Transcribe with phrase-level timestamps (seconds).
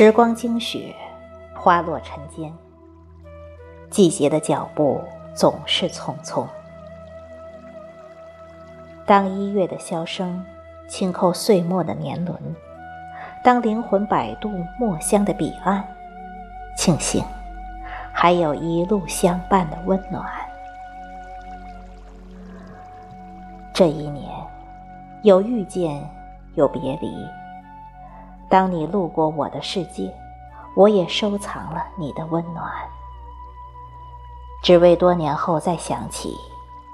[0.00, 0.94] 时光经雪，
[1.56, 2.54] 花落尘间。
[3.90, 5.02] 季节的脚步
[5.34, 6.46] 总是匆匆。
[9.04, 10.46] 当一月的箫声
[10.88, 12.38] 轻叩岁末的年轮，
[13.42, 15.84] 当灵魂摆渡墨香的彼岸，
[16.76, 17.24] 庆幸
[18.12, 20.24] 还有一路相伴的温暖。
[23.74, 24.30] 这一年，
[25.22, 26.00] 有遇见，
[26.54, 27.26] 有别离。
[28.48, 30.12] 当你路过我的世界，
[30.74, 32.66] 我也收藏了你的温暖，
[34.62, 36.36] 只为多年后再想起，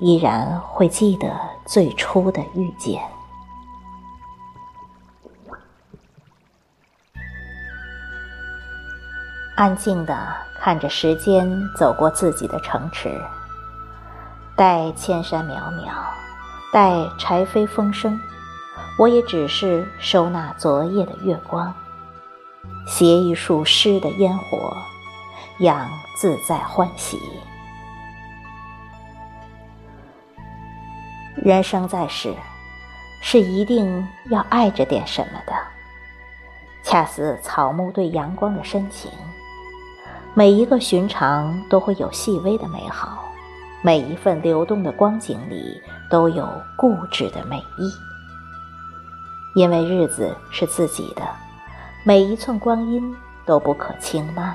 [0.00, 1.30] 依然会记得
[1.64, 3.02] 最初的遇见。
[9.56, 10.14] 安静的
[10.60, 13.18] 看着时间走过自己的城池，
[14.56, 15.92] 待千山渺渺，
[16.72, 18.20] 待柴扉风声。
[18.98, 21.72] 我也只是收纳昨夜的月光，
[22.86, 24.74] 携一束诗的烟火，
[25.58, 27.20] 养自在欢喜。
[31.34, 32.34] 人生在世，
[33.20, 35.52] 是一定要爱着点什么的，
[36.82, 39.10] 恰似草木对阳光的深情。
[40.32, 43.22] 每一个寻常都会有细微的美好，
[43.82, 48.15] 每一份流动的光景里都有固执的美意。
[49.56, 51.22] 因为日子是自己的，
[52.04, 54.54] 每一寸光阴都不可轻慢。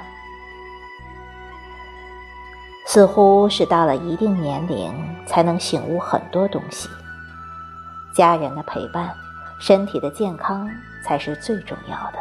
[2.85, 4.93] 似乎是到了一定年龄，
[5.25, 6.87] 才能醒悟很多东西。
[8.13, 9.11] 家人的陪伴，
[9.59, 10.69] 身体的健康
[11.03, 12.19] 才是最重要的。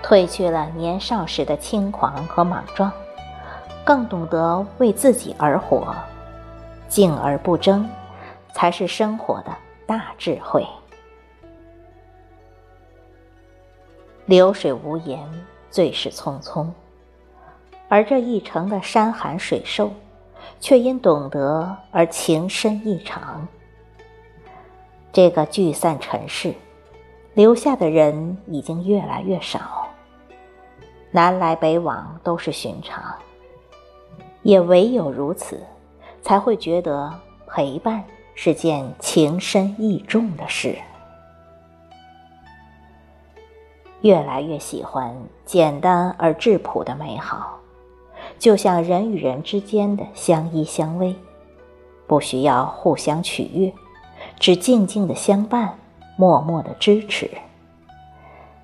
[0.00, 2.92] 褪去了年少时的轻狂和莽撞，
[3.84, 5.92] 更懂得为自己而活，
[6.86, 7.90] 静而不争，
[8.54, 9.50] 才是生活的。
[9.90, 10.64] 大智慧，
[14.24, 15.28] 流水无言，
[15.68, 16.68] 最是匆匆。
[17.88, 19.90] 而这一程的山寒水瘦，
[20.60, 23.48] 却因懂得而情深意长。
[25.12, 26.54] 这个聚散尘世，
[27.34, 29.88] 留下的人已经越来越少。
[31.10, 33.02] 南来北往都是寻常，
[34.42, 35.60] 也唯有如此，
[36.22, 37.12] 才会觉得
[37.48, 38.04] 陪伴。
[38.42, 40.74] 是件情深意重的事。
[44.00, 45.14] 越来越喜欢
[45.44, 47.58] 简单而质朴的美好，
[48.38, 51.14] 就像人与人之间的相依相偎，
[52.06, 53.70] 不需要互相取悦，
[54.38, 55.78] 只静静的相伴，
[56.16, 57.30] 默默的支持。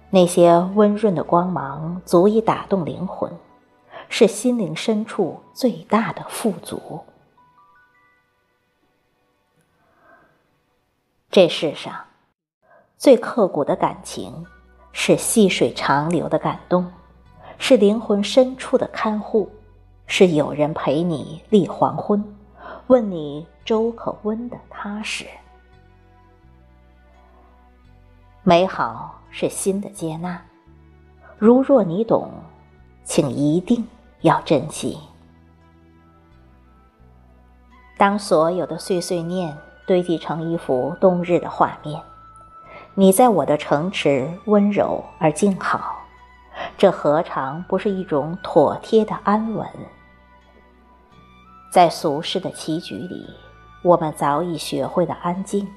[0.08, 3.30] 那些温润的光芒，足以打动灵魂，
[4.08, 7.00] 是心灵深处最大的富足。
[11.36, 11.92] 这世上，
[12.96, 14.46] 最刻骨的感情，
[14.90, 16.90] 是细水长流的感动，
[17.58, 19.50] 是灵魂深处的看护，
[20.06, 22.24] 是有人陪你立黄昏，
[22.86, 25.26] 问你粥可温的踏实。
[28.42, 30.42] 美好是心的接纳，
[31.36, 32.30] 如若你懂，
[33.04, 33.86] 请一定
[34.22, 34.98] 要珍惜。
[37.98, 39.54] 当所有的碎碎念。
[39.86, 42.02] 堆积成一幅冬日的画面，
[42.94, 46.02] 你在我的城池温柔而静好，
[46.76, 49.66] 这何尝不是一种妥帖的安稳？
[51.70, 53.28] 在俗世的棋局里，
[53.82, 55.68] 我们早已学会了安静。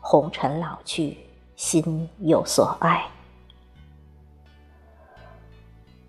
[0.00, 1.16] 红尘老去，
[1.54, 3.04] 心有所爱。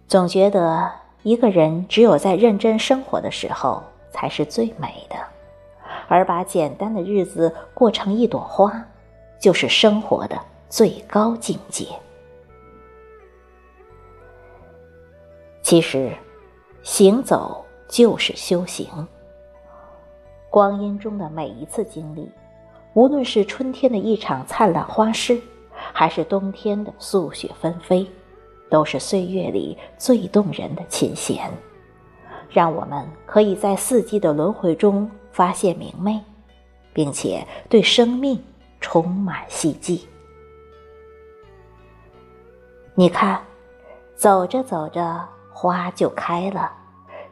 [0.08, 0.92] 总觉得
[1.22, 5.16] 一个人只有在认真生活的时候，才是最美的。
[6.08, 8.74] 而把简单的日子过成一朵花，
[9.40, 10.40] 就是生活的
[10.70, 11.86] 最高境界。
[15.62, 16.12] 其实，
[16.82, 18.88] 行走就是修行。
[20.50, 22.30] 光阴中的每一次经历，
[22.94, 25.42] 无论是春天的一场灿烂花事，
[25.72, 28.06] 还是冬天的素雪纷飞，
[28.70, 31.50] 都是岁月里最动人的琴弦，
[32.50, 35.10] 让我们可以在四季的轮回中。
[35.33, 36.21] 发现明媚，
[36.94, 38.41] 并且对生命
[38.80, 40.07] 充满希冀。
[42.94, 43.41] 你看，
[44.15, 46.71] 走着走着花就开了，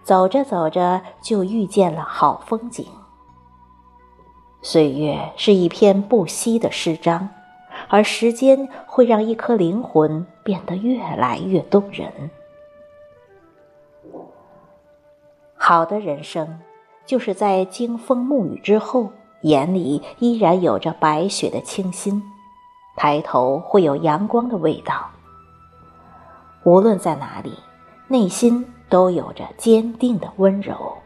[0.03, 2.86] 走着走着就遇见了好风景。
[4.63, 7.30] 岁月是一篇不息的诗章，
[7.88, 12.31] 而时间会让一颗灵魂变得越来越动人。
[15.56, 16.59] 好的人生。
[17.06, 19.12] 就是在经风沐雨之后，
[19.42, 22.24] 眼里依然有着白雪的清新，
[22.95, 25.09] 抬头会有阳光的味道。
[26.63, 27.53] 无论在哪里，
[28.07, 30.98] 内心都有着坚定的温柔。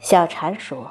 [0.00, 0.90] 小禅说：“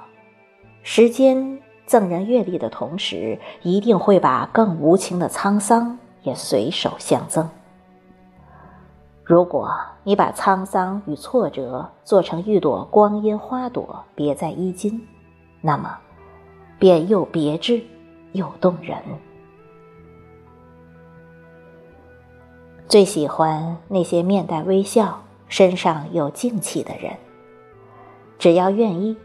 [0.83, 7.49] 时间赠人阅历的同时，一定会把更无情的沧桑也随手相赠。
[9.27, 9.69] 如果
[10.05, 15.05] 你把沧桑与挫折做成一朵光阴花朵，别在衣襟，
[15.59, 15.97] 那么
[16.79, 17.83] 便又别致
[18.31, 18.97] 又动人。”
[22.87, 27.11] 最喜欢那些面带微笑、身上有静气的人。
[28.39, 29.17] 只要愿意，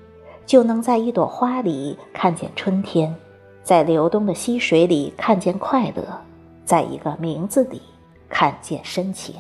[0.45, 3.15] 就能在一朵花里看见春天，
[3.63, 6.03] 在流动的溪水里看见快乐，
[6.65, 7.81] 在一个名字里
[8.29, 9.37] 看见深情。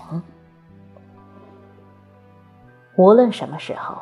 [2.96, 3.96] 无论什么时候，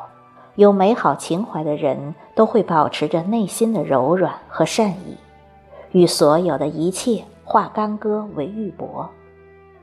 [0.55, 5.17] 有美好情怀的人都会保持着内心的柔软和善意，
[5.91, 9.07] 与所有的一切化干戈为玉帛。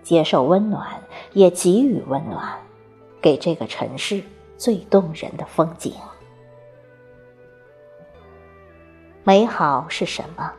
[0.02, 0.86] 接受温暖，
[1.32, 2.58] 也给予温暖，
[3.20, 4.22] 给这个城市
[4.56, 5.92] 最动人的风景。
[9.24, 10.50] 美好是什么？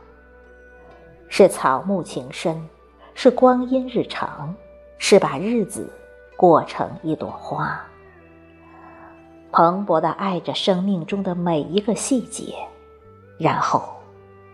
[1.28, 2.68] 是草木情深，
[3.14, 4.54] 是光阴日长，
[4.98, 5.90] 是把日子
[6.36, 7.84] 过成一朵花，
[9.52, 12.54] 蓬勃的爱着生命中的每一个细节，
[13.38, 13.82] 然后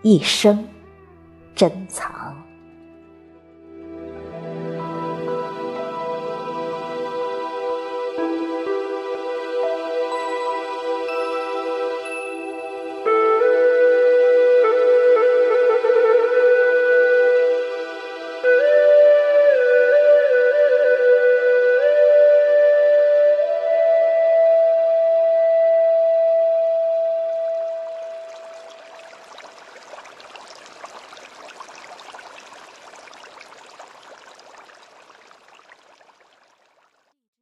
[0.02, 0.66] 一生
[1.54, 2.25] 珍藏。